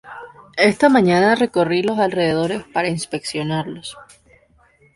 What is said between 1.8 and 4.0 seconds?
los alrededores para inspeccionarlos